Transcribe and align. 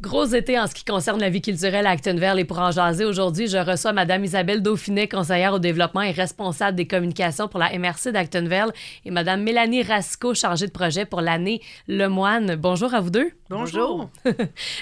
Gros 0.00 0.24
été 0.24 0.58
en 0.58 0.66
ce 0.66 0.74
qui 0.74 0.86
concerne 0.86 1.20
la 1.20 1.28
vie 1.28 1.42
culturelle 1.42 1.86
à 1.86 1.90
Actonville 1.90 2.38
et 2.38 2.46
pour 2.46 2.58
en 2.58 2.70
jaser 2.70 3.04
aujourd'hui, 3.04 3.48
je 3.48 3.58
reçois 3.58 3.92
Madame 3.92 4.24
Isabelle 4.24 4.62
Dauphinet, 4.62 5.08
conseillère 5.08 5.52
au 5.52 5.58
développement 5.58 6.00
et 6.00 6.10
responsable 6.10 6.74
des 6.74 6.86
communications 6.86 7.48
pour 7.48 7.60
la 7.60 7.78
MRC 7.78 8.10
d'Actonville 8.10 8.72
et 9.04 9.10
Madame 9.10 9.42
Mélanie 9.42 9.82
Rasco, 9.82 10.32
chargée 10.32 10.66
de 10.66 10.72
projet 10.72 11.04
pour 11.04 11.20
l'année 11.20 11.60
Le 11.86 12.06
Moine. 12.08 12.56
Bonjour 12.56 12.94
à 12.94 13.00
vous 13.00 13.10
deux. 13.10 13.30
Bonjour. 13.50 14.08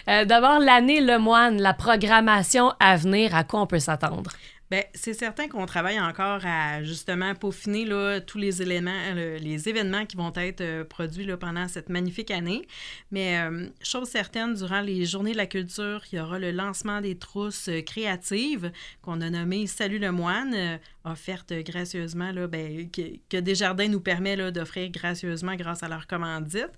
Euh, 0.08 0.24
D'abord, 0.24 0.60
l'année 0.60 1.00
Le 1.00 1.18
Moine, 1.18 1.60
la 1.60 1.74
programmation 1.74 2.72
à 2.78 2.96
venir, 2.96 3.34
à 3.34 3.42
quoi 3.42 3.60
on 3.60 3.66
peut 3.66 3.78
s'attendre? 3.80 4.30
Bien, 4.70 4.82
c'est 4.94 5.14
certain 5.14 5.48
qu'on 5.48 5.64
travaille 5.64 5.98
encore 5.98 6.44
à 6.44 6.82
justement 6.82 7.34
peaufiner 7.34 7.86
là, 7.86 8.20
tous 8.20 8.36
les 8.36 8.60
éléments, 8.60 9.14
les 9.14 9.66
événements 9.66 10.04
qui 10.04 10.18
vont 10.18 10.32
être 10.36 10.60
euh, 10.60 10.84
produits 10.84 11.26
pendant 11.40 11.68
cette 11.68 11.88
magnifique 11.88 12.30
année. 12.30 12.68
Mais 13.10 13.38
euh, 13.38 13.66
chose 13.82 14.08
certaine, 14.08 14.52
durant 14.54 14.82
les 14.82 15.06
Journées 15.06 15.32
de 15.32 15.38
la 15.38 15.46
culture, 15.46 16.02
il 16.12 16.16
y 16.16 16.20
aura 16.20 16.38
le 16.38 16.50
lancement 16.50 17.00
des 17.00 17.16
trousses 17.16 17.68
euh, 17.68 17.80
créatives 17.80 18.70
qu'on 19.00 19.22
a 19.22 19.30
nommées 19.30 19.66
Salut 19.66 19.98
le 19.98 20.12
moine, 20.12 20.78
offertes 21.10 21.52
gracieusement, 21.52 22.32
là, 22.32 22.46
ben, 22.46 22.90
que, 22.90 23.16
que 23.28 23.36
Desjardins 23.38 23.88
nous 23.88 24.00
permet 24.00 24.36
d'offrir 24.52 24.90
gracieusement 24.90 25.54
grâce 25.56 25.82
à 25.82 25.88
leur 25.88 26.06
commandite. 26.06 26.70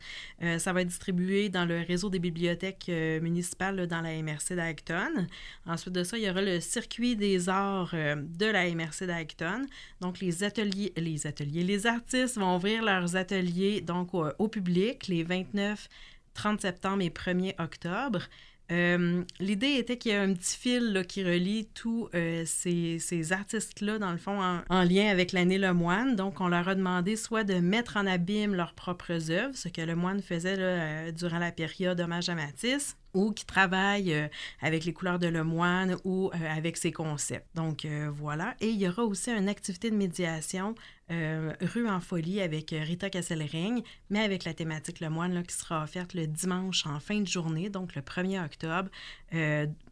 Euh, 0.43 0.59
ça 0.59 0.73
va 0.73 0.83
être 0.83 0.89
distribué 0.89 1.49
dans 1.49 1.65
le 1.65 1.81
réseau 1.81 2.11
des 2.11 2.19
bibliothèques 2.19 2.87
euh, 2.89 3.21
municipales 3.21 3.87
dans 3.87 4.01
la 4.01 4.23
MRC 4.23 4.55
d'Acton. 4.55 5.27
Ensuite 5.67 5.95
de 5.95 6.05
ça, 6.05 6.19
il 6.19 6.25
y 6.25 6.31
aura 6.31 6.43
le 6.43 6.61
circuit 6.61 7.17
des 7.17 7.49
arts 7.49 7.91
euh, 7.95 8.17
de 8.17 8.47
la 8.47 8.69
MRC 8.71 9.07
d'Acton. 9.07 9.67
Donc, 10.01 10.21
les 10.21 10.45
ateliers, 10.45 10.93
les 10.97 11.27
ateliers, 11.27 11.65
les 11.65 11.87
artistes 11.87 12.39
vont 12.39 12.57
ouvrir 12.57 12.83
leurs 12.83 13.17
ateliers 13.17 13.81
donc 13.81 14.15
au, 14.15 14.27
au 14.39 14.49
public 14.49 15.09
les 15.09 15.23
29, 15.23 15.89
30 16.35 16.61
septembre 16.61 17.03
et 17.03 17.11
1er 17.11 17.55
octobre. 17.63 18.23
Euh, 18.71 19.23
L'idée 19.41 19.75
était 19.79 19.99
qu'il 19.99 20.13
y 20.13 20.15
ait 20.15 20.19
un 20.19 20.33
petit 20.33 20.57
fil 20.57 21.05
qui 21.09 21.25
relie 21.25 21.67
tous 21.75 22.09
euh, 22.15 22.45
ces, 22.47 23.33
artistes-là, 23.33 23.99
dans 23.99 24.13
le 24.13 24.19
fond, 24.19 24.41
en, 24.41 24.61
en 24.69 24.83
lien 24.85 25.09
avec 25.09 25.33
l'année 25.33 25.59
Le 25.59 25.73
Moine. 25.75 26.17
Donc, 26.17 26.41
on 26.41 26.49
leur 26.49 26.69
a 26.69 26.75
demandé 26.75 27.17
soit 27.17 27.45
de 27.45 27.55
mettre 27.55 27.97
en 27.97 28.07
abîme 28.07 28.55
leurs 28.55 28.75
propres 28.75 29.31
œuvres, 29.31 29.57
ce 29.57 29.69
que 29.69 29.81
Le 29.81 29.97
Moine 29.97 30.23
faisait 30.23 30.57
euh, 30.59 31.13
durant 31.13 31.39
la 31.39 31.53
période 31.53 32.01
Hommage 32.01 32.29
à 32.29 32.35
Matisse, 32.35 32.97
ou 33.15 33.33
qui 33.33 33.45
travaillent 33.45 34.15
euh, 34.15 34.29
avec 34.61 34.85
les 34.85 34.93
couleurs 34.93 35.19
de 35.19 35.27
Le 35.27 35.45
Moine 35.45 35.97
ou 36.05 36.31
euh, 36.35 36.57
avec 36.57 36.77
ses 36.77 36.93
concepts. 36.93 37.49
Donc, 37.55 37.85
euh, 37.85 38.11
voilà. 38.13 38.55
Et 38.61 38.69
il 38.69 38.81
y 38.81 38.89
aura 38.89 39.05
aussi 39.05 39.31
une 39.31 39.49
activité 39.49 39.91
de 39.91 39.97
médiation 39.97 40.75
rue 41.13 41.89
en 41.89 41.99
folie 41.99 42.41
avec 42.41 42.71
Rita 42.71 43.11
Kesselring, 43.11 43.83
mais 44.11 44.21
avec 44.21 44.45
la 44.45 44.55
thématique 44.55 45.01
Le 45.01 45.11
Moine 45.11 45.35
là, 45.35 45.43
qui 45.43 45.57
sera 45.57 45.83
offerte 45.83 46.15
le 46.15 46.29
dimanche 46.29 46.87
en 46.87 47.01
fin 47.01 47.21
de 47.21 47.27
journée, 47.27 47.69
donc 47.69 47.97
le 47.97 48.03
1er 48.03 48.45
octobre, 48.45 48.89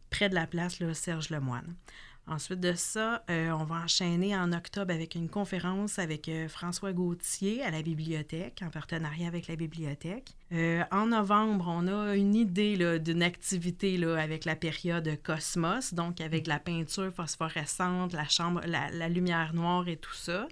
près 0.09 0.29
de 0.29 0.35
la 0.35 0.47
place 0.47 0.79
là, 0.79 0.93
Serge 0.93 1.29
Lemoine. 1.29 1.75
Ensuite 2.29 2.59
de 2.59 2.73
ça, 2.73 3.23
euh, 3.31 3.49
on 3.49 3.63
va 3.63 3.77
enchaîner 3.77 4.37
en 4.37 4.53
octobre 4.53 4.93
avec 4.93 5.15
une 5.15 5.29
conférence 5.29 5.97
avec 5.97 6.29
euh, 6.29 6.47
François 6.47 6.93
Gauthier 6.93 7.63
à 7.63 7.71
la 7.71 7.81
bibliothèque, 7.81 8.61
en 8.63 8.69
partenariat 8.69 9.27
avec 9.27 9.47
la 9.47 9.55
bibliothèque. 9.55 10.35
Euh, 10.51 10.83
en 10.91 11.07
novembre, 11.07 11.65
on 11.67 11.87
a 11.87 12.15
une 12.15 12.35
idée 12.35 12.99
d'une 12.99 13.23
activité 13.23 13.99
avec 14.03 14.45
la 14.45 14.55
période 14.55 15.09
Cosmos, 15.23 15.95
donc 15.95 16.21
avec 16.21 16.45
la 16.45 16.59
peinture 16.59 17.11
phosphorescente, 17.11 18.13
la, 18.13 18.27
chambre, 18.27 18.61
la, 18.67 19.09
lumière 19.09 19.55
noire 19.55 19.87
et 19.87 19.97
tout 19.97 20.13
ça. 20.13 20.47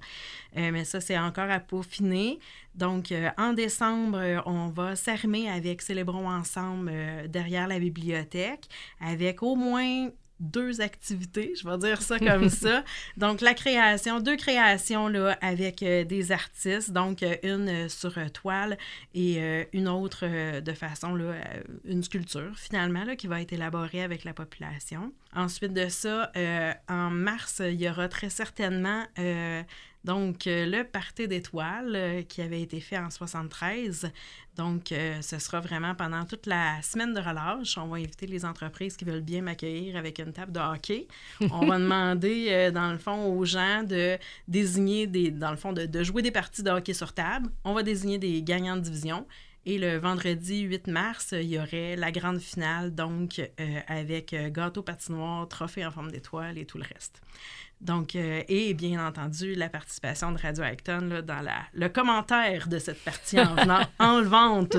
Mais 0.55 0.85
ça, 0.85 0.99
c'est 0.99 1.17
encore 1.17 1.49
à 1.49 1.59
peaufiner. 1.59 2.39
Donc, 2.75 3.13
en 3.37 3.53
décembre, 3.53 4.43
on 4.45 4.69
va 4.69 4.95
s'armer 4.95 5.49
avec 5.49 5.81
Célébrons 5.81 6.29
ensemble 6.29 6.91
derrière 7.27 7.67
la 7.67 7.79
bibliothèque, 7.79 8.67
avec 8.99 9.41
au 9.41 9.55
moins 9.55 10.09
deux 10.39 10.81
activités, 10.81 11.53
je 11.55 11.67
vais 11.67 11.77
dire 11.77 12.01
ça 12.01 12.19
comme 12.19 12.49
ça. 12.49 12.83
Donc, 13.17 13.41
la 13.41 13.53
création, 13.53 14.19
deux 14.19 14.35
créations 14.35 15.07
là, 15.07 15.37
avec 15.41 15.83
euh, 15.83 16.03
des 16.03 16.31
artistes, 16.31 16.91
donc 16.91 17.23
euh, 17.23 17.35
une 17.43 17.69
euh, 17.69 17.89
sur 17.89 18.17
euh, 18.17 18.29
toile 18.29 18.77
et 19.13 19.37
une 19.73 19.87
autre 19.87 20.25
de 20.59 20.73
façon, 20.73 21.15
là, 21.15 21.33
une 21.85 22.03
sculpture 22.03 22.51
finalement, 22.55 23.03
là, 23.03 23.15
qui 23.15 23.27
va 23.27 23.41
être 23.41 23.53
élaborée 23.53 24.03
avec 24.03 24.23
la 24.23 24.33
population. 24.33 25.11
Ensuite 25.33 25.73
de 25.73 25.89
ça, 25.89 26.31
en 26.87 27.09
mars, 27.09 27.61
il 27.63 27.81
y 27.81 27.89
aura 27.89 28.07
très 28.09 28.29
certainement 28.29 29.05
donc 30.07 30.47
euh, 30.47 30.65
le 30.65 30.85
Party 30.85 31.27
d'étoiles 31.27 31.93
euh, 31.93 32.21
qui 32.21 32.41
avait 32.41 32.61
été 32.61 32.79
fait 32.79 32.97
en 32.97 33.09
73. 33.09 34.09
Donc, 34.55 34.93
euh, 34.93 35.21
ce 35.21 35.37
sera 35.37 35.59
vraiment 35.59 35.95
pendant 35.95 36.23
toute 36.23 36.45
la 36.45 36.81
semaine 36.81 37.13
de 37.13 37.19
relâche. 37.19 37.77
On 37.77 37.87
va 37.87 37.97
inviter 37.97 38.25
les 38.25 38.45
entreprises 38.45 38.95
qui 38.95 39.03
veulent 39.03 39.21
bien 39.21 39.41
m'accueillir 39.41 39.97
avec 39.97 40.19
une 40.19 40.31
table 40.31 40.53
de 40.53 40.59
hockey. 40.61 41.07
On 41.51 41.67
va 41.67 41.77
demander, 41.79 42.71
dans 42.71 42.91
le 42.91 42.97
fond, 42.97 43.25
aux 43.25 43.43
gens 43.43 43.83
de 43.83 44.17
désigner 44.47 45.07
des, 45.07 45.29
dans 45.29 45.51
le 45.51 45.57
fond, 45.57 45.73
de, 45.73 45.85
de 45.85 46.03
jouer 46.03 46.21
des 46.21 46.31
parties 46.31 46.63
de 46.63 46.71
hockey 46.71 46.93
sur 46.93 47.13
table. 47.13 47.49
On 47.65 47.73
va 47.73 47.83
désigner 47.83 48.17
des 48.17 48.41
gagnants 48.41 48.77
de 48.77 48.81
division. 48.81 49.27
Et 49.69 49.77
le 49.77 49.97
vendredi 49.97 50.61
8 50.61 50.87
mars, 50.87 51.33
il 51.33 51.49
y 51.49 51.59
aurait 51.59 51.97
la 51.97 52.09
grande 52.09 52.39
finale, 52.39 52.95
donc 52.95 53.39
euh, 53.39 53.79
avec 53.89 54.31
euh, 54.31 54.49
gâteau 54.49 54.81
patinoire, 54.81 55.45
trophée 55.49 55.85
en 55.85 55.91
forme 55.91 56.09
d'étoile 56.09 56.57
et 56.57 56.63
tout 56.63 56.77
le 56.77 56.85
reste. 56.85 57.21
Donc, 57.81 58.15
euh, 58.15 58.43
et 58.47 58.73
bien 58.73 59.05
entendu, 59.05 59.55
la 59.55 59.67
participation 59.67 60.31
de 60.31 60.37
Radio 60.37 60.63
Acton 60.63 61.09
là, 61.09 61.21
dans 61.21 61.41
la, 61.41 61.57
le 61.73 61.89
commentaire 61.89 62.69
de 62.69 62.79
cette 62.79 63.03
partie 63.03 63.41
en, 63.41 63.55
venant, 63.55 63.81
en 63.99 64.21
vente. 64.21 64.77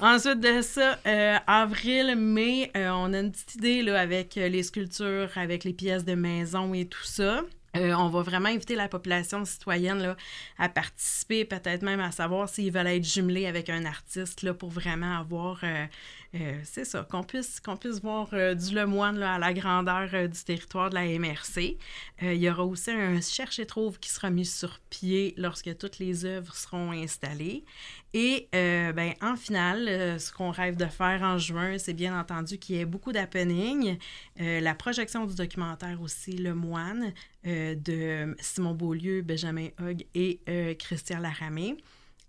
Ensuite 0.00 0.40
de 0.40 0.60
ça, 0.60 0.98
euh, 1.06 1.36
avril, 1.46 2.16
mai, 2.16 2.72
on 2.74 3.12
a 3.12 3.20
une 3.20 3.30
petite 3.30 3.54
idée 3.54 3.82
là, 3.82 4.00
avec 4.00 4.34
les 4.34 4.64
sculptures, 4.64 5.30
avec 5.36 5.62
les 5.62 5.72
pièces 5.72 6.04
de 6.04 6.16
maison 6.16 6.74
et 6.74 6.86
tout 6.86 7.04
ça. 7.04 7.44
Euh, 7.76 7.94
on 7.94 8.08
va 8.08 8.22
vraiment 8.22 8.48
inviter 8.48 8.74
la 8.74 8.88
population 8.88 9.44
citoyenne 9.44 9.98
là, 9.98 10.16
à 10.58 10.68
participer, 10.68 11.44
peut-être 11.44 11.82
même 11.82 12.00
à 12.00 12.10
savoir 12.10 12.48
s'ils 12.48 12.72
veulent 12.72 12.88
être 12.88 13.04
jumelés 13.04 13.46
avec 13.46 13.70
un 13.70 13.84
artiste 13.84 14.42
là, 14.42 14.54
pour 14.54 14.70
vraiment 14.70 15.18
avoir, 15.18 15.60
euh, 15.62 15.86
euh, 16.34 16.60
c'est 16.64 16.84
ça, 16.84 17.06
qu'on 17.08 17.22
puisse, 17.22 17.60
qu'on 17.60 17.76
puisse 17.76 18.00
voir 18.00 18.30
du 18.30 18.74
Lemoine 18.74 19.18
là, 19.18 19.34
à 19.34 19.38
la 19.38 19.52
grandeur 19.52 20.08
du 20.28 20.44
territoire 20.44 20.90
de 20.90 20.96
la 20.96 21.04
MRC. 21.04 21.78
Il 22.22 22.34
y 22.34 22.50
aura 22.50 22.64
aussi 22.64 22.90
un 22.90 23.20
cherche 23.20 23.60
et 23.60 23.66
trouve 23.66 23.98
qui 24.00 24.10
sera 24.10 24.30
mis 24.30 24.46
sur 24.46 24.80
pied 24.90 25.34
lorsque 25.36 25.76
toutes 25.78 25.98
les 25.98 26.24
œuvres 26.24 26.54
seront 26.54 26.90
installées. 26.90 27.64
Et 28.12 28.48
euh, 28.56 28.92
ben, 28.92 29.14
en 29.22 29.36
finale, 29.36 29.86
euh, 29.88 30.18
ce 30.18 30.32
qu'on 30.32 30.50
rêve 30.50 30.76
de 30.76 30.86
faire 30.86 31.22
en 31.22 31.38
juin, 31.38 31.78
c'est 31.78 31.92
bien 31.92 32.18
entendu 32.18 32.58
qu'il 32.58 32.76
y 32.76 32.80
ait 32.80 32.84
beaucoup 32.84 33.12
d'happenings. 33.12 33.98
Euh, 34.40 34.60
la 34.60 34.74
projection 34.74 35.26
du 35.26 35.36
documentaire 35.36 36.00
aussi, 36.02 36.32
Le 36.32 36.54
Moine, 36.54 37.12
euh, 37.46 37.76
de 37.76 38.34
Simon 38.40 38.74
Beaulieu, 38.74 39.22
Benjamin 39.22 39.68
Hogg 39.80 40.04
et 40.14 40.40
euh, 40.48 40.74
Christian 40.74 41.20
Laramé. 41.20 41.76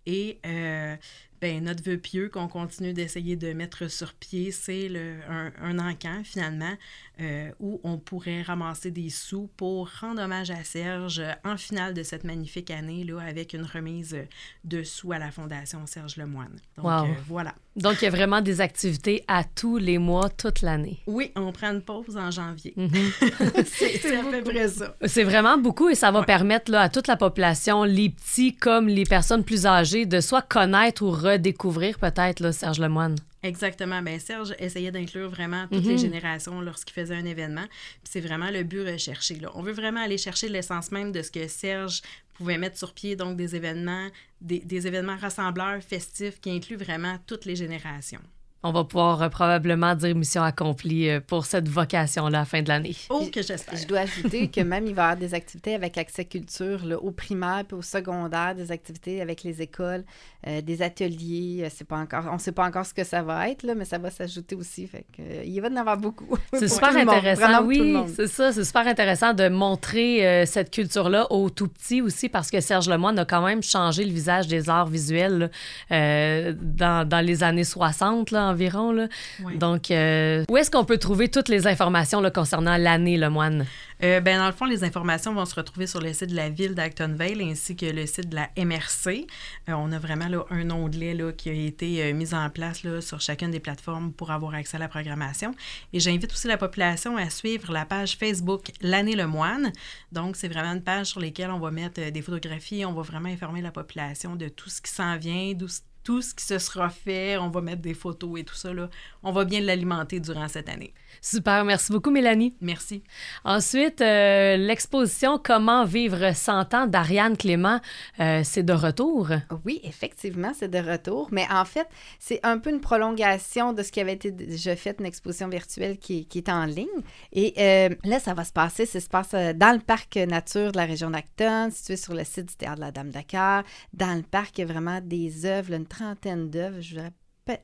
Et 0.05 0.39
ben, 0.43 1.63
notre 1.63 1.83
vœu 1.83 1.97
pieux 1.97 2.29
qu'on 2.29 2.47
continue 2.47 2.91
d'essayer 2.93 3.35
de 3.35 3.53
mettre 3.53 3.87
sur 3.87 4.13
pied, 4.15 4.51
c'est 4.51 4.89
un, 5.29 5.51
un 5.61 5.77
encan 5.77 6.23
finalement 6.23 6.75
euh, 7.21 7.51
où 7.59 7.79
on 7.83 7.97
pourrait 7.97 8.41
ramasser 8.41 8.89
des 8.91 9.09
sous 9.09 9.49
pour 9.55 9.89
rendre 10.01 10.21
hommage 10.23 10.49
à 10.51 10.63
Serge 10.63 11.21
en 11.45 11.55
finale 11.55 11.93
de 11.93 12.03
cette 12.03 12.23
magnifique 12.23 12.71
année 12.71 13.03
là, 13.03 13.19
avec 13.21 13.53
une 13.53 13.63
remise 13.65 14.17
de 14.63 14.83
sous 14.83 15.11
à 15.11 15.19
la 15.19 15.31
Fondation 15.31 15.85
Serge 15.85 16.17
Lemoine. 16.17 16.55
Donc 16.77 16.85
Wow. 16.85 16.91
euh, 17.05 17.13
voilà. 17.27 17.53
Donc, 17.77 18.01
il 18.01 18.05
y 18.05 18.07
a 18.07 18.11
vraiment 18.11 18.41
des 18.41 18.59
activités 18.59 19.23
à 19.29 19.45
tous 19.45 19.77
les 19.77 19.97
mois, 19.97 20.27
toute 20.29 20.61
l'année. 20.61 20.99
Oui, 21.07 21.31
on 21.37 21.53
prend 21.53 21.71
une 21.71 21.81
pause 21.81 22.17
en 22.17 22.29
janvier. 22.29 22.73
Mhm. 22.75 22.89
c'est 23.65 23.97
c'est 23.97 24.17
à 24.17 24.23
peu 24.23 24.41
près 24.43 24.67
ça. 24.67 24.93
C'est 25.05 25.23
vraiment 25.23 25.57
beaucoup 25.57 25.87
et 25.87 25.95
ça 25.95 26.11
va 26.11 26.19
Ouais. 26.19 26.25
permettre 26.25 26.69
là, 26.71 26.81
à 26.81 26.89
toute 26.89 27.07
la 27.07 27.15
population, 27.15 27.83
les 27.85 28.09
petits 28.09 28.55
comme 28.55 28.87
les 28.89 29.05
personnes 29.05 29.43
plus 29.45 29.65
âgées, 29.65 30.05
de 30.05 30.19
soit 30.19 30.41
connaître 30.41 31.01
ou 31.03 31.11
redécouvrir 31.11 31.97
peut-être 31.97 32.41
là, 32.41 32.51
Serge 32.51 32.79
Lemoine. 32.79 33.15
Exactement. 33.43 34.01
Ben 34.03 34.19
Serge 34.19 34.53
essayait 34.59 34.91
d'inclure 34.91 35.29
vraiment 35.29 35.67
toutes 35.67 35.83
Mhm. 35.83 35.89
les 35.91 35.97
générations 35.97 36.61
lorsqu'il 36.61 36.93
faisait 36.93 37.15
un 37.15 37.25
événement. 37.25 37.65
Puis 38.03 38.11
c'est 38.11 38.21
vraiment 38.21 38.51
le 38.51 38.63
but 38.63 38.81
recherché. 38.87 39.35
Là. 39.35 39.51
On 39.55 39.63
veut 39.63 39.71
vraiment 39.71 40.01
aller 40.01 40.17
chercher 40.19 40.47
l'essence 40.47 40.91
même 40.91 41.11
de 41.11 41.21
ce 41.23 41.31
que 41.31 41.47
Serge 41.47 42.01
pouvait 42.35 42.57
mettre 42.59 42.77
sur 42.77 42.93
pied, 42.93 43.15
donc 43.15 43.37
des 43.37 43.55
événements, 43.55 44.09
des, 44.41 44.59
des 44.59 44.85
événements 44.87 45.17
rassembleurs 45.17 45.81
festifs 45.81 46.39
qui 46.39 46.51
incluent 46.51 46.77
vraiment 46.77 47.17
toutes 47.25 47.45
les 47.45 47.55
générations. 47.55 48.21
On 48.63 48.71
va 48.71 48.83
pouvoir 48.83 49.29
probablement 49.29 49.95
dire 49.95 50.15
mission 50.15 50.43
accomplie 50.43 51.09
pour 51.27 51.45
cette 51.45 51.67
vocation-là 51.67 52.39
à 52.39 52.41
la 52.41 52.45
fin 52.45 52.61
de 52.61 52.69
l'année. 52.69 52.95
Oh, 53.09 53.27
que 53.31 53.41
j'espère. 53.41 53.77
Je 53.77 53.87
dois 53.87 53.99
ajouter 53.99 54.47
que 54.49 54.61
même 54.61 54.85
il 54.85 54.93
va 54.93 55.01
y 55.01 55.05
avoir 55.05 55.17
des 55.17 55.33
activités 55.33 55.75
avec 55.75 55.97
Accès 55.97 56.25
Culture, 56.25 56.85
là, 56.85 56.97
au 56.99 57.11
primaire 57.11 57.63
puis 57.67 57.77
au 57.77 57.81
secondaire, 57.81 58.55
des 58.55 58.71
activités 58.71 59.21
avec 59.21 59.43
les 59.43 59.61
écoles, 59.61 60.03
des 60.45 60.81
ateliers. 60.81 61.67
C'est 61.73 61.87
pas 61.87 61.97
encore, 61.97 62.25
on 62.29 62.35
ne 62.35 62.39
sait 62.39 62.51
pas 62.51 62.65
encore 62.65 62.85
ce 62.85 62.93
que 62.93 63.03
ça 63.03 63.23
va 63.23 63.49
être, 63.49 63.63
là, 63.63 63.75
mais 63.75 63.85
ça 63.85 63.97
va 63.97 64.11
s'ajouter 64.11 64.55
aussi. 64.55 64.87
Fait 64.87 65.05
que, 65.15 65.21
il 65.45 65.59
va 65.59 65.67
y 65.67 65.71
en 65.71 65.77
avoir 65.77 65.97
beaucoup. 65.97 66.37
C'est 66.53 66.67
super 66.67 66.95
intéressant, 66.95 67.63
oui. 67.63 67.95
C'est 68.15 68.27
ça, 68.27 68.51
c'est 68.51 68.63
super 68.63 68.85
intéressant 68.87 69.33
de 69.33 69.49
montrer 69.49 70.45
cette 70.45 70.71
culture-là 70.71 71.31
aux 71.31 71.49
tout 71.49 71.67
petits 71.67 72.01
aussi 72.01 72.29
parce 72.29 72.49
que 72.49 72.59
Serge 72.59 72.89
Lemoine 72.89 73.17
a 73.19 73.25
quand 73.25 73.41
même 73.41 73.63
changé 73.63 74.03
le 74.03 74.11
visage 74.11 74.47
des 74.47 74.69
arts 74.69 74.87
visuels 74.87 75.51
euh, 75.91 76.53
dans, 76.59 77.07
dans, 77.07 77.25
les 77.25 77.43
années 77.43 77.63
60 77.63 78.31
là, 78.31 78.50
environ. 78.51 78.91
Là. 78.91 79.07
Donc, 79.55 79.91
euh, 79.91 80.43
où 80.49 80.57
est-ce 80.57 80.69
qu'on 80.69 80.85
peut 80.85 80.97
trouver 80.97 81.29
toutes 81.29 81.49
les 81.49 81.67
informations 81.67 82.21
là, 82.21 82.31
concernant 82.31 82.77
l'année 82.77 83.17
Lemoine? 83.17 83.65
Euh, 84.03 84.19
ben, 84.19 84.39
dans 84.39 84.47
le 84.47 84.51
fond, 84.51 84.65
les 84.65 84.83
informations 84.83 85.33
vont 85.33 85.45
se 85.45 85.53
retrouver 85.53 85.85
sur 85.85 86.01
le 86.01 86.11
site 86.11 86.31
de 86.31 86.35
la 86.35 86.49
ville 86.49 86.73
d'Actonville 86.73 87.41
ainsi 87.41 87.75
que 87.75 87.85
le 87.85 88.07
site 88.07 88.29
de 88.29 88.35
la 88.35 88.49
MRC. 88.57 89.27
Euh, 89.69 89.73
on 89.73 89.91
a 89.91 89.99
vraiment 89.99 90.27
là, 90.27 90.43
un 90.49 90.71
onglet 90.71 91.13
là, 91.13 91.31
qui 91.31 91.49
a 91.49 91.53
été 91.53 92.03
euh, 92.03 92.13
mis 92.13 92.33
en 92.33 92.49
place 92.49 92.83
là, 92.83 92.99
sur 93.01 93.21
chacune 93.21 93.51
des 93.51 93.59
plateformes 93.59 94.11
pour 94.11 94.31
avoir 94.31 94.55
accès 94.55 94.77
à 94.77 94.79
la 94.79 94.87
programmation. 94.87 95.53
Et 95.93 95.99
j'invite 95.99 96.31
aussi 96.31 96.47
la 96.47 96.57
population 96.57 97.15
à 97.17 97.29
suivre 97.29 97.71
la 97.71 97.85
page 97.85 98.17
Facebook 98.17 98.71
L'année 98.81 99.15
le 99.15 99.27
moine. 99.27 99.71
Donc, 100.11 100.35
c'est 100.35 100.47
vraiment 100.47 100.73
une 100.73 100.83
page 100.83 101.07
sur 101.07 101.19
laquelle 101.19 101.51
on 101.51 101.59
va 101.59 101.69
mettre 101.69 102.09
des 102.09 102.21
photographies, 102.21 102.85
on 102.85 102.93
va 102.93 103.03
vraiment 103.03 103.29
informer 103.29 103.61
la 103.61 103.71
population 103.71 104.35
de 104.35 104.47
tout 104.47 104.69
ce 104.69 104.81
qui 104.81 104.91
s'en 104.91 105.17
vient, 105.17 105.53
d'où 105.53 105.67
tout 106.03 106.21
ce 106.21 106.33
qui 106.33 106.43
se 106.43 106.57
sera 106.57 106.89
fait, 106.89 107.37
on 107.37 107.49
va 107.49 107.61
mettre 107.61 107.81
des 107.81 107.93
photos 107.93 108.39
et 108.39 108.43
tout 108.43 108.55
ça. 108.55 108.73
Là. 108.73 108.89
On 109.23 109.31
va 109.31 109.45
bien 109.45 109.61
l'alimenter 109.61 110.19
durant 110.19 110.47
cette 110.47 110.69
année. 110.69 110.93
Super, 111.21 111.63
merci 111.65 111.91
beaucoup 111.91 112.09
Mélanie. 112.09 112.55
Merci. 112.61 113.03
Ensuite, 113.43 114.01
euh, 114.01 114.57
l'exposition 114.57 115.39
Comment 115.43 115.85
vivre 115.85 116.33
100 116.33 116.73
ans 116.73 116.87
d'Ariane 116.87 117.37
Clément, 117.37 117.79
euh, 118.19 118.41
c'est 118.43 118.63
de 118.63 118.73
retour. 118.73 119.29
Oui, 119.65 119.81
effectivement, 119.83 120.51
c'est 120.57 120.69
de 120.69 120.79
retour, 120.79 121.29
mais 121.31 121.45
en 121.51 121.65
fait, 121.65 121.87
c'est 122.19 122.39
un 122.43 122.57
peu 122.57 122.71
une 122.71 122.81
prolongation 122.81 123.73
de 123.73 123.83
ce 123.83 123.91
qui 123.91 123.99
avait 123.99 124.13
été 124.13 124.31
déjà 124.31 124.75
fait, 124.75 124.95
une 124.99 125.05
exposition 125.05 125.49
virtuelle 125.49 125.97
qui, 125.97 126.25
qui 126.25 126.39
est 126.39 126.49
en 126.49 126.65
ligne. 126.65 126.87
Et 127.33 127.53
euh, 127.57 127.95
là, 128.03 128.19
ça 128.19 128.33
va 128.33 128.43
se 128.43 128.53
passer, 128.53 128.85
ça 128.85 128.99
se 128.99 129.07
passe 129.07 129.31
dans 129.31 129.75
le 129.75 129.81
parc 129.81 130.15
nature 130.15 130.71
de 130.71 130.77
la 130.77 130.85
région 130.85 131.11
d'Acton, 131.11 131.69
situé 131.71 131.97
sur 131.97 132.13
le 132.13 132.23
site 132.23 132.47
du 132.47 132.55
Théâtre 132.55 132.77
de 132.77 132.81
la 132.81 132.91
Dame 132.91 133.11
Dakar. 133.11 133.63
Dans 133.93 134.15
le 134.15 134.23
parc, 134.23 134.57
il 134.57 134.61
y 134.61 134.63
a 134.63 134.67
vraiment 134.67 134.99
des 135.01 135.45
œuvres, 135.45 135.73
une 135.73 135.85
trentaine 135.91 136.49
d'œuvres, 136.49 136.81
je 136.81 136.99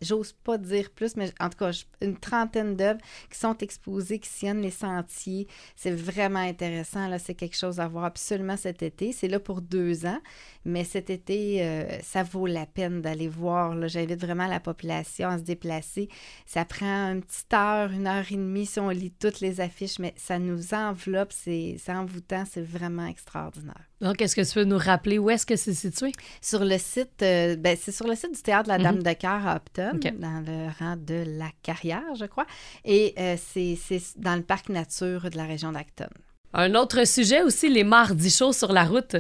j'ose 0.01 0.33
pas 0.33 0.57
dire 0.57 0.89
plus, 0.91 1.15
mais 1.15 1.31
en 1.39 1.50
tout 1.50 1.57
cas, 1.57 1.71
une 2.01 2.18
trentaine 2.18 2.75
d'œuvres 2.75 3.00
qui 3.31 3.38
sont 3.38 3.57
exposées, 3.57 4.19
qui 4.19 4.29
sillonnent 4.29 4.62
les 4.62 4.71
sentiers. 4.71 5.47
C'est 5.75 5.91
vraiment 5.91 6.39
intéressant. 6.39 7.07
Là, 7.07 7.19
c'est 7.19 7.35
quelque 7.35 7.57
chose 7.57 7.79
à 7.79 7.88
voir 7.88 8.06
absolument 8.06 8.57
cet 8.57 8.83
été. 8.83 9.12
C'est 9.12 9.27
là 9.27 9.39
pour 9.39 9.62
deux 9.62 10.06
ans, 10.06 10.19
mais 10.65 10.83
cet 10.83 11.09
été, 11.09 11.63
euh, 11.63 12.00
ça 12.01 12.24
vaut 12.24 12.47
la 12.47 12.65
peine 12.65 13.01
d'aller 13.01 13.27
voir. 13.27 13.88
J'invite 13.88 14.21
vraiment 14.21 14.47
la 14.47 14.59
population 14.59 15.30
à 15.30 15.38
se 15.38 15.44
déplacer. 15.44 16.09
Ça 16.45 16.65
prend 16.65 17.12
une 17.12 17.23
petite 17.23 17.53
heure, 17.53 17.91
une 17.91 18.07
heure 18.07 18.25
et 18.30 18.35
demie 18.35 18.65
si 18.65 18.80
on 18.80 18.89
lit 18.89 19.12
toutes 19.12 19.39
les 19.39 19.62
affiches, 19.62 20.00
mais 20.00 20.13
ça 20.18 20.39
nous 20.39 20.73
enveloppe. 20.73 21.31
C'est 21.31 21.77
envoûtant. 21.88 22.44
C'est 22.45 22.62
vraiment 22.62 23.07
extraordinaire. 23.07 23.86
Donc, 24.01 24.21
est-ce 24.21 24.35
que 24.35 24.41
tu 24.41 24.59
veux 24.59 24.65
nous 24.65 24.77
rappeler? 24.77 25.17
Où 25.17 25.29
est-ce 25.29 25.45
que 25.45 25.55
c'est 25.55 25.73
situé? 25.73 26.11
Sur 26.41 26.63
le 26.63 26.77
site, 26.77 27.21
euh, 27.23 27.55
ben, 27.55 27.75
c'est 27.79 27.91
sur 27.91 28.07
le 28.07 28.15
site 28.15 28.35
du 28.35 28.41
Théâtre 28.41 28.65
de 28.65 28.69
la 28.69 28.77
Dame 28.77 28.97
mhm. 28.97 29.03
de 29.03 29.13
Cœur 29.13 29.47
à 29.47 29.55
Upton, 29.55 29.99
dans 30.19 30.44
le 30.45 30.69
rang 30.79 30.95
de 30.97 31.23
la 31.38 31.49
carrière, 31.63 32.15
je 32.19 32.25
crois. 32.25 32.45
Et 32.85 33.15
euh, 33.17 33.35
c'est 33.38 33.77
dans 34.17 34.35
le 34.35 34.44
parc 34.44 34.69
nature 34.69 35.29
de 35.29 35.38
la 35.38 35.45
région 35.45 35.71
d'Acton. 35.71 36.09
Un 36.53 36.75
autre 36.75 37.05
sujet 37.05 37.41
aussi, 37.41 37.69
les 37.69 37.83
mardis 37.83 38.29
chauds 38.29 38.53
sur 38.53 38.71
la 38.71 38.85
route. 38.85 39.15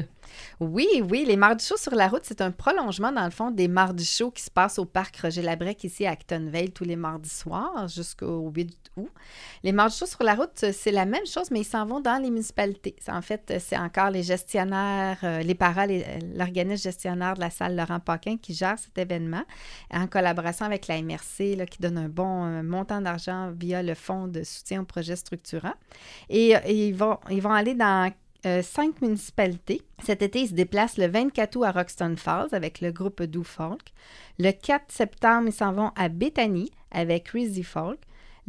Oui, 0.59 0.87
oui, 1.09 1.25
les 1.25 1.37
Mardis 1.37 1.65
chauds 1.65 1.77
sur 1.77 1.95
la 1.95 2.07
route, 2.07 2.23
c'est 2.23 2.41
un 2.41 2.51
prolongement, 2.51 3.11
dans 3.11 3.25
le 3.25 3.31
fond, 3.31 3.51
des 3.51 3.67
Mardis 3.67 4.05
chauds 4.05 4.31
qui 4.31 4.43
se 4.43 4.51
passent 4.51 4.79
au 4.79 4.85
parc 4.85 5.17
Roger 5.17 5.41
Labrec, 5.41 5.83
ici 5.83 6.05
à 6.05 6.11
Actonville, 6.11 6.71
tous 6.71 6.83
les 6.83 6.95
mardis 6.95 7.29
soirs 7.29 7.87
jusqu'au 7.87 8.49
8 8.49 8.75
août. 8.97 9.09
Les 9.63 9.71
Mardis 9.71 9.97
chauds 9.97 10.05
sur 10.05 10.23
la 10.23 10.35
route, 10.35 10.65
c'est 10.71 10.91
la 10.91 11.05
même 11.05 11.25
chose, 11.25 11.51
mais 11.51 11.61
ils 11.61 11.65
s'en 11.65 11.85
vont 11.85 11.99
dans 11.99 12.21
les 12.21 12.29
municipalités. 12.29 12.95
En 13.07 13.21
fait, 13.21 13.53
c'est 13.59 13.77
encore 13.77 14.09
les 14.09 14.23
gestionnaires, 14.23 15.19
euh, 15.23 15.39
les 15.39 15.55
parents, 15.55 15.85
l'organisme 16.35 16.83
gestionnaire 16.83 17.35
de 17.35 17.41
la 17.41 17.49
salle 17.49 17.75
Laurent 17.75 17.99
Paquin 17.99 18.37
qui 18.37 18.53
gère 18.53 18.77
cet 18.79 18.97
événement 18.97 19.43
en 19.91 20.07
collaboration 20.07 20.65
avec 20.65 20.87
la 20.87 21.01
MRC, 21.01 21.65
qui 21.69 21.81
donne 21.81 21.97
un 21.97 22.09
bon 22.09 22.63
montant 22.63 23.01
d'argent 23.01 23.51
via 23.51 23.83
le 23.83 23.93
fonds 23.93 24.27
de 24.27 24.43
soutien 24.43 24.81
aux 24.81 24.85
projets 24.85 25.15
structurants. 25.15 25.75
Et, 26.29 26.49
et 26.51 26.87
ils, 26.87 26.95
vont, 26.95 27.17
ils 27.29 27.41
vont 27.41 27.53
aller 27.53 27.73
dans 27.73 28.11
euh, 28.45 28.61
cinq 28.61 29.01
municipalités. 29.01 29.81
Cet 30.03 30.21
été, 30.21 30.41
ils 30.41 30.49
se 30.49 30.53
déplacent 30.53 30.97
le 30.97 31.07
24 31.07 31.55
août 31.55 31.63
à 31.63 31.71
Roxton 31.71 32.15
Falls 32.17 32.49
avec 32.51 32.81
le 32.81 32.91
groupe 32.91 33.23
Do 33.23 33.43
Folk. 33.43 33.93
Le 34.39 34.51
4 34.51 34.91
septembre, 34.91 35.47
ils 35.47 35.53
s'en 35.53 35.73
vont 35.73 35.91
à 35.95 36.09
Bethany 36.09 36.71
avec 36.91 37.29
Rizzy 37.29 37.63
Folk. 37.63 37.99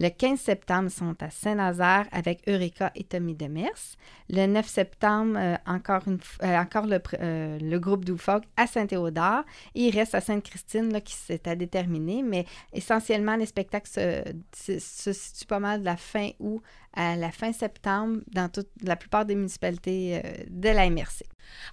Le 0.00 0.10
15 0.10 0.38
septembre, 0.38 0.84
ils 0.84 0.96
sont 0.96 1.16
à 1.20 1.28
Saint-Nazaire 1.28 2.06
avec 2.12 2.48
Eureka 2.48 2.92
et 2.94 3.02
Tommy 3.02 3.34
Demers. 3.34 3.96
Le 4.30 4.46
9 4.46 4.64
septembre, 4.64 5.36
euh, 5.36 5.56
euh, 5.66 6.56
encore 6.56 6.86
le, 6.86 7.78
groupe 7.78 8.16
Folk 8.16 8.44
à 8.56 8.68
Saint-Théodore. 8.68 9.42
Il 9.74 9.90
reste 9.90 10.14
à 10.14 10.20
Sainte-Christine, 10.20 11.00
qui 11.00 11.14
s'est 11.14 11.48
à 11.48 11.56
déterminer, 11.56 12.22
mais 12.22 12.44
essentiellement, 12.72 13.34
les 13.34 13.46
spectacles 13.46 13.90
se, 13.90 14.22
se, 14.54 14.78
se 14.78 15.12
situent 15.12 15.46
pas 15.46 15.58
mal 15.58 15.80
de 15.80 15.86
la 15.86 15.96
fin 15.96 16.30
août 16.38 16.62
à 16.94 17.16
la 17.16 17.30
fin 17.30 17.52
septembre 17.52 18.20
dans 18.32 18.48
toute 18.48 18.68
la 18.82 18.96
plupart 18.96 19.24
des 19.24 19.34
municipalités 19.34 20.20
euh, 20.24 20.44
de 20.48 20.68
la 20.68 20.88
MRC. 20.90 21.24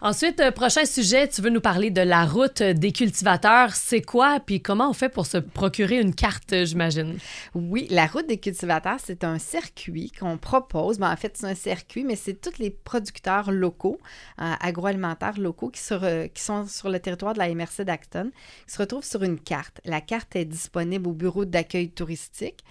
Ensuite, 0.02 0.40
euh, 0.40 0.52
prochain 0.52 0.86
sujet, 0.86 1.28
tu 1.28 1.42
veux 1.42 1.50
nous 1.50 1.62
parler 1.62 1.90
de 1.90 2.02
la 2.02 2.26
route 2.26 2.62
des 2.62 2.92
cultivateurs. 2.92 3.76
C'est 3.76 4.02
quoi, 4.02 4.40
puis 4.46 4.62
comment 4.62 4.90
on 4.90 4.94
fait 4.94 5.10
pour 5.10 5.26
se 5.26 5.38
procurer 5.38 6.00
une 6.00 6.14
carte, 6.14 6.54
j'imagine? 6.66 7.18
Oui, 7.54 7.88
la 7.90 8.06
route 8.06 8.28
des 8.28 8.38
cultivateurs, 8.38 9.00
c'est 9.04 9.24
un 9.24 9.40
circuit 9.40 10.12
qu'on 10.12 10.38
propose. 10.38 11.00
Ben, 11.00 11.12
en 11.12 11.16
fait, 11.16 11.38
c'est 11.38 11.48
un 11.48 11.56
circuit, 11.56 12.04
mais 12.04 12.16
c'est 12.16 12.40
tous 12.40 12.58
les 12.60 12.70
producteurs 12.70 13.52
locaux, 13.52 14.00
euh, 14.42 14.54
agroalimentaires 14.60 15.40
locaux 15.40 15.70
qui, 15.70 15.82
qui 15.82 16.44
sont 16.44 16.68
sur 16.68 16.90
le 16.90 17.00
territoire 17.00 17.34
de 17.34 17.40
la 17.40 17.54
MRC 17.54 17.84
d'Acton, 17.84 18.32
qui 18.68 18.74
se 18.74 18.80
retrouvent 18.80 19.06
sur 19.06 19.24
une 19.24 19.40
carte. 19.40 19.80
La 19.86 20.02
carte 20.02 20.36
est 20.36 20.46
disponible 20.46 21.08
au 21.08 21.14
bureau 21.14 21.46
d'accueil 21.46 21.90
touristique. 21.90 22.64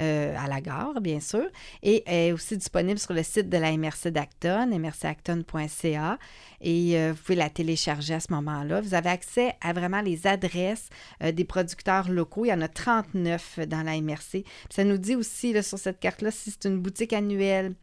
Euh, 0.00 0.34
à 0.38 0.46
la 0.46 0.60
gare, 0.62 1.00
bien 1.02 1.20
sûr, 1.20 1.44
et 1.82 1.89
est 2.06 2.32
aussi 2.32 2.56
disponible 2.56 2.98
sur 2.98 3.12
le 3.12 3.22
site 3.22 3.48
de 3.48 3.56
la 3.56 3.76
MRC 3.76 4.08
d'Acton, 4.08 4.66
mrcacton.ca, 4.78 6.18
et 6.60 6.98
euh, 6.98 7.12
vous 7.12 7.22
pouvez 7.22 7.36
la 7.36 7.50
télécharger 7.50 8.14
à 8.14 8.20
ce 8.20 8.32
moment-là. 8.32 8.80
Vous 8.80 8.94
avez 8.94 9.10
accès 9.10 9.54
à 9.60 9.72
vraiment 9.72 10.00
les 10.00 10.26
adresses 10.26 10.88
euh, 11.22 11.32
des 11.32 11.44
producteurs 11.44 12.10
locaux. 12.10 12.44
Il 12.44 12.48
y 12.48 12.52
en 12.52 12.60
a 12.60 12.68
39 12.68 13.60
dans 13.68 13.82
la 13.82 14.00
MRC. 14.00 14.44
ça 14.70 14.84
nous 14.84 14.98
dit 14.98 15.16
aussi 15.16 15.50
sur 15.62 15.78
cette 15.78 16.00
carte-là 16.00 16.30
si 16.30 16.50
c'est 16.50 16.68
une 16.68 16.80
boutique 16.80 17.12
annuelle 17.12 17.74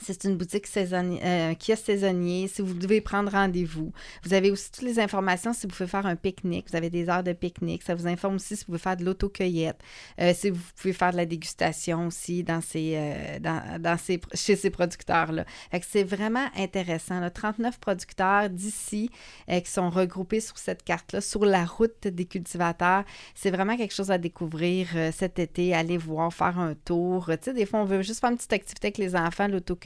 c'est 0.00 0.24
une 0.24 0.36
boutique 0.36 0.66
saisonnier, 0.66 1.20
euh, 1.24 1.54
qui 1.54 1.72
est 1.72 1.76
saisonnier, 1.76 2.48
si 2.48 2.62
vous 2.62 2.74
devez 2.74 3.00
prendre 3.00 3.30
rendez-vous. 3.32 3.92
Vous 4.24 4.34
avez 4.34 4.50
aussi 4.50 4.70
toutes 4.70 4.84
les 4.84 4.98
informations 4.98 5.52
si 5.52 5.66
vous 5.66 5.72
pouvez 5.72 5.88
faire 5.88 6.06
un 6.06 6.16
pique-nique. 6.16 6.66
Vous 6.70 6.76
avez 6.76 6.90
des 6.90 7.08
heures 7.08 7.22
de 7.22 7.32
pique-nique. 7.32 7.82
Ça 7.82 7.94
vous 7.94 8.06
informe 8.06 8.36
aussi 8.36 8.56
si 8.56 8.62
vous 8.62 8.66
pouvez 8.66 8.78
faire 8.78 8.96
de 8.96 9.04
l'autocueillette. 9.04 9.80
Euh, 10.20 10.32
si 10.34 10.50
vous 10.50 10.60
pouvez 10.76 10.92
faire 10.92 11.12
de 11.12 11.16
la 11.16 11.26
dégustation 11.26 12.06
aussi 12.06 12.44
dans 12.44 12.60
ces, 12.60 12.94
euh, 12.96 13.38
dans, 13.78 13.98
ces, 13.98 14.20
chez 14.34 14.56
ces 14.56 14.70
producteurs-là. 14.70 15.44
C'est 15.82 16.04
vraiment 16.04 16.46
intéressant. 16.56 17.20
Là. 17.20 17.30
39 17.30 17.78
producteurs 17.78 18.50
d'ici 18.50 19.10
qui 19.48 19.70
sont 19.70 19.90
regroupés 19.90 20.40
sur 20.40 20.58
cette 20.58 20.82
carte-là, 20.82 21.20
sur 21.20 21.44
la 21.44 21.64
route 21.64 22.06
des 22.06 22.24
cultivateurs. 22.24 23.04
C'est 23.34 23.50
vraiment 23.50 23.76
quelque 23.76 23.94
chose 23.94 24.10
à 24.10 24.18
découvrir 24.18 24.88
cet 25.12 25.38
été. 25.38 25.74
Aller 25.74 25.96
voir, 25.96 26.32
faire 26.32 26.58
un 26.58 26.74
tour. 26.74 27.30
Tu 27.42 27.52
des 27.52 27.66
fois, 27.66 27.80
on 27.80 27.84
veut 27.84 28.02
juste 28.02 28.20
faire 28.20 28.30
une 28.30 28.36
petite 28.36 28.52
activité 28.52 28.88
avec 28.88 28.98
les 28.98 29.16
enfants, 29.16 29.48
l'autocueillette 29.48 29.77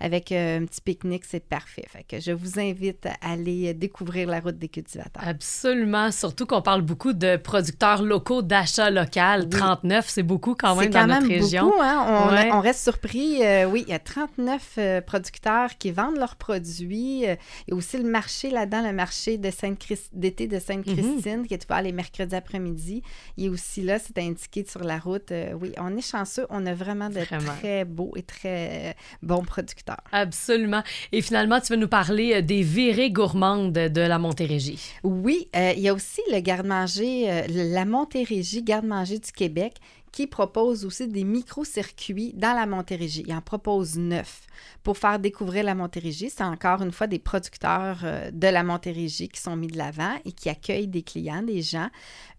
avec 0.00 0.32
euh, 0.32 0.60
un 0.60 0.64
petit 0.64 0.80
pique-nique, 0.80 1.24
c'est 1.24 1.44
parfait. 1.44 1.84
Fait 1.88 2.04
que 2.04 2.20
je 2.20 2.32
vous 2.32 2.58
invite 2.58 3.06
à 3.06 3.32
aller 3.32 3.74
découvrir 3.74 4.28
la 4.28 4.40
route 4.40 4.58
des 4.58 4.68
cultivateurs. 4.68 5.22
Absolument, 5.26 6.10
surtout 6.10 6.46
qu'on 6.46 6.62
parle 6.62 6.82
beaucoup 6.82 7.12
de 7.12 7.36
producteurs 7.36 8.02
locaux, 8.02 8.42
d'achat 8.42 8.90
local. 8.90 9.48
39, 9.48 10.08
c'est 10.08 10.22
beaucoup 10.22 10.54
quand 10.54 10.76
même 10.76 10.90
dans 10.90 11.06
notre 11.06 11.28
région. 11.28 11.64
Beaucoup, 11.64 11.82
hein? 11.82 12.50
on, 12.52 12.60
reste 12.60 12.82
surpris. 12.82 13.44
Euh, 13.44 13.66
oui, 13.66 13.84
il 13.86 13.90
y 13.90 13.94
a 13.94 13.98
39 13.98 14.74
euh, 14.78 15.00
producteurs 15.00 15.76
qui 15.78 15.90
vendent 15.90 16.18
leurs 16.18 16.36
produits. 16.36 17.22
Il 17.22 17.36
y 17.68 17.72
a 17.72 17.74
aussi 17.74 17.98
le 17.98 18.08
marché 18.08 18.50
là-dedans, 18.50 18.82
le 18.86 18.92
marché 18.92 19.38
de 19.38 19.50
Sainte 19.50 19.78
d'été 20.12 20.46
de 20.46 20.58
Sainte-Christine, 20.58 21.40
mhm. 21.40 21.46
qui 21.46 21.54
est 21.54 21.64
ouvert 21.64 21.82
les 21.82 21.92
mercredis 21.92 22.34
après-midi. 22.34 23.02
Il 23.36 23.46
est 23.46 23.48
aussi 23.48 23.82
là, 23.82 23.98
c'est 23.98 24.18
indiqué 24.18 24.64
sur 24.68 24.82
la 24.84 24.98
route. 24.98 25.32
oui, 25.60 25.72
on 25.78 25.96
est 25.96 26.02
chanceux. 26.02 26.46
On 26.50 26.66
a 26.66 26.74
vraiment 26.74 27.08
de 27.08 27.20
très 27.60 27.84
beaux 27.84 28.12
et 28.16 28.22
très 28.22 28.96
bons 29.22 29.42
producteurs. 29.42 30.02
Absolument. 30.12 30.82
Et 31.12 31.22
finalement, 31.22 31.60
tu 31.60 31.72
vas 31.72 31.76
nous 31.76 31.88
parler 31.88 32.34
euh, 32.34 32.42
des 32.42 32.62
virées 32.62 33.10
gourmandes 33.10 33.72
de 33.72 34.00
la 34.00 34.18
Montérégie. 34.18 34.92
Oui, 35.02 35.48
euh, 35.56 35.72
il 35.76 35.82
y 35.82 35.88
a 35.88 35.94
aussi 35.94 36.20
le 36.32 36.40
garde-manger, 36.40 37.30
euh, 37.30 37.42
la 37.48 37.84
Montérégie 37.84 38.62
garde-manger 38.62 39.18
du 39.18 39.32
Québec 39.32 39.74
qui 40.12 40.26
propose 40.26 40.84
aussi 40.84 41.08
des 41.08 41.24
micro-circuits 41.24 42.32
dans 42.34 42.54
la 42.54 42.66
Montérégie. 42.66 43.24
Il 43.26 43.34
en 43.34 43.40
propose 43.40 43.96
neuf 43.96 44.46
pour 44.82 44.96
faire 44.96 45.18
découvrir 45.18 45.64
la 45.64 45.74
Montérégie. 45.74 46.30
C'est 46.30 46.44
encore 46.44 46.82
une 46.82 46.92
fois 46.92 47.06
des 47.06 47.18
producteurs 47.18 48.00
euh, 48.04 48.30
de 48.30 48.48
la 48.48 48.62
Montérégie 48.62 49.28
qui 49.28 49.40
sont 49.40 49.56
mis 49.56 49.66
de 49.66 49.76
l'avant 49.76 50.14
et 50.24 50.32
qui 50.32 50.48
accueillent 50.48 50.88
des 50.88 51.02
clients, 51.02 51.42
des 51.42 51.62
gens. 51.62 51.88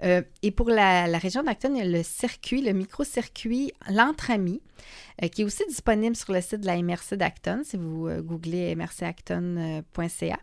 Euh, 0.03 0.21
et 0.41 0.51
pour 0.51 0.69
la, 0.69 1.05
région 1.17 1.43
d'Acton, 1.43 1.73
il 1.75 1.77
y 1.77 1.81
a 1.81 1.85
le 1.85 2.03
circuit, 2.03 2.61
le 2.61 2.73
micro-circuit 2.73 3.71
L'Entre-Amis, 3.89 4.61
euh, 5.21 5.27
qui 5.27 5.41
est 5.41 5.45
aussi 5.45 5.63
disponible 5.67 6.15
sur 6.15 6.33
le 6.33 6.41
site 6.41 6.61
de 6.61 6.65
la 6.65 6.81
MRC 6.81 7.15
d'Acton, 7.17 7.61
si 7.63 7.77
vous 7.77 8.09
googlez 8.21 8.75
mrcacton.ca. 8.75 10.39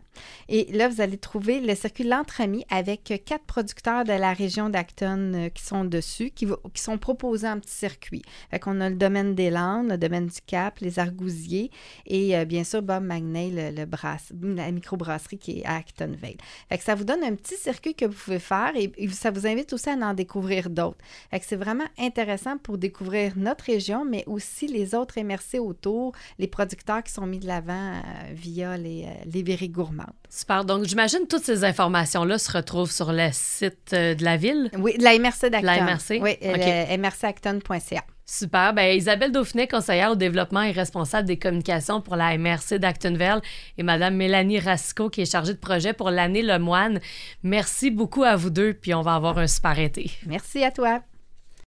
Et 0.49 0.71
là, 0.71 0.87
vous 0.89 1.01
allez 1.01 1.17
trouver 1.17 1.59
le 1.59 1.75
circuit 1.75 2.03
L'Entre-Amis 2.03 2.65
avec 2.69 3.21
quatre 3.25 3.45
producteurs 3.45 4.03
de 4.03 4.13
la 4.13 4.33
région 4.33 4.69
d'Acton 4.69 5.49
qui 5.53 5.63
sont 5.63 5.83
dessus, 5.83 6.29
qui, 6.29 6.47
qui 6.73 6.81
sont 6.81 6.97
proposés 6.97 7.16
en 7.23 7.59
petit 7.59 7.73
circuit. 7.73 8.21
Fait 8.51 8.59
qu'on 8.59 8.81
a 8.81 8.89
le 8.89 8.95
domaine 8.95 9.35
des 9.35 9.49
Landes, 9.49 9.89
le 9.89 9.97
domaine 9.97 10.27
du 10.27 10.41
Cap, 10.45 10.79
les 10.79 10.99
Argousiers 10.99 11.71
et 12.05 12.37
euh, 12.37 12.45
bien 12.45 12.63
sûr 12.63 12.81
Bob 12.81 13.03
Magnay, 13.03 13.71
le, 13.75 13.85
brasse, 13.85 14.31
la 14.41 14.71
microbrasserie 14.71 15.37
qui 15.37 15.59
est 15.59 15.65
à 15.65 15.75
Actonville. 15.75 16.37
Fait 16.69 16.77
que 16.77 16.83
ça 16.83 16.95
vous 16.95 17.03
donne 17.03 17.23
un 17.23 17.35
petit 17.35 17.55
circuit 17.55 17.95
que 17.95 18.05
vous 18.05 18.13
pouvez 18.13 18.39
faire 18.39 18.73
et, 18.75 18.91
ça 19.09 19.31
vous 19.31 19.47
invite 19.47 19.73
aussi 19.73 19.89
à 19.89 19.93
en 19.93 20.13
découvrir 20.13 20.69
d'autres. 20.69 20.97
Fait 21.31 21.39
que 21.39 21.45
c'est 21.45 21.55
vraiment 21.55 21.87
intéressant 21.97 22.57
pour 22.57 22.77
découvrir 22.77 23.33
notre 23.35 23.65
région, 23.65 24.05
mais 24.05 24.23
aussi 24.27 24.67
les 24.67 24.93
autres 24.95 25.19
MRC 25.19 25.59
autour, 25.59 26.13
les 26.39 26.47
producteurs 26.47 27.03
qui 27.03 27.11
sont 27.11 27.25
mis 27.25 27.39
de 27.39 27.47
l'avant 27.47 27.93
euh, 27.93 27.99
via 28.33 28.77
les, 28.77 29.05
euh, 29.05 29.23
les 29.31 29.43
verries 29.43 29.69
gourmandes. 29.69 30.07
Super. 30.29 30.65
Donc, 30.65 30.83
j'imagine 30.85 31.25
toutes 31.27 31.43
ces 31.43 31.63
informations-là 31.63 32.37
se 32.37 32.51
retrouvent 32.51 32.91
sur 32.91 33.11
le 33.11 33.29
site 33.31 33.93
de 33.93 34.23
la 34.23 34.37
ville? 34.37 34.69
Oui, 34.77 34.97
de 34.97 35.03
la 35.03 35.17
MRC 35.17 35.49
d'Acton. 35.49 35.65
La 35.65 35.81
MRC? 35.83 36.19
Oui, 36.21 36.31
okay. 36.41 36.97
mrcacton.ca. 37.07 38.03
Super. 38.29 38.73
Ben, 38.73 38.95
Isabelle 38.95 39.31
Dauphinet, 39.31 39.67
conseillère 39.67 40.11
au 40.11 40.15
développement 40.15 40.61
et 40.61 40.71
responsable 40.71 41.27
des 41.27 41.39
communications 41.39 42.01
pour 42.01 42.17
la 42.17 42.37
MRC 42.37 42.77
d'Actonville, 42.77 43.41
et 43.77 43.83
Madame 43.83 44.15
Mélanie 44.15 44.59
Rasco, 44.59 45.09
qui 45.09 45.21
est 45.21 45.31
chargée 45.31 45.53
de 45.53 45.59
projet 45.59 45.93
pour 45.93 46.11
l'année 46.11 46.41
Le 46.41 46.59
Moine. 46.59 46.99
Merci 47.43 47.89
beaucoup 47.89 48.23
à 48.23 48.35
vous 48.35 48.49
deux, 48.49 48.73
puis 48.73 48.93
on 48.93 49.01
va 49.01 49.15
avoir 49.15 49.37
un 49.37 49.47
super 49.47 49.79
été. 49.79 50.11
Merci 50.25 50.63
à 50.63 50.71
toi. 50.71 51.01